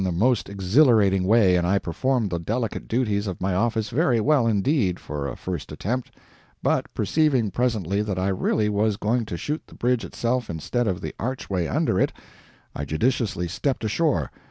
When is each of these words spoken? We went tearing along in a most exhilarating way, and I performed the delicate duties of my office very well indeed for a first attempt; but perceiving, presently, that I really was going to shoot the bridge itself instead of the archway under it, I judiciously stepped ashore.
We 0.01 0.05
went 0.05 0.13
tearing 0.13 0.17
along 0.17 0.23
in 0.23 0.25
a 0.25 0.29
most 0.31 0.49
exhilarating 0.49 1.23
way, 1.25 1.55
and 1.57 1.67
I 1.67 1.77
performed 1.77 2.31
the 2.31 2.39
delicate 2.39 2.87
duties 2.87 3.27
of 3.27 3.39
my 3.39 3.53
office 3.53 3.89
very 3.91 4.19
well 4.19 4.47
indeed 4.47 4.99
for 4.99 5.27
a 5.27 5.35
first 5.35 5.71
attempt; 5.71 6.09
but 6.63 6.91
perceiving, 6.95 7.51
presently, 7.51 8.01
that 8.01 8.17
I 8.17 8.29
really 8.29 8.67
was 8.67 8.97
going 8.97 9.25
to 9.25 9.37
shoot 9.37 9.61
the 9.67 9.75
bridge 9.75 10.03
itself 10.03 10.49
instead 10.49 10.87
of 10.87 11.01
the 11.01 11.13
archway 11.19 11.67
under 11.67 11.99
it, 11.99 12.11
I 12.75 12.83
judiciously 12.83 13.47
stepped 13.47 13.83
ashore. 13.83 14.31